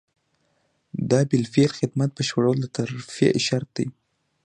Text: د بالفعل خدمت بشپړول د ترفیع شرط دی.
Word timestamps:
د 1.09 1.11
بالفعل 1.29 1.71
خدمت 1.79 2.09
بشپړول 2.17 2.57
د 2.61 2.65
ترفیع 2.77 3.33
شرط 3.47 3.69
دی. 3.77 3.87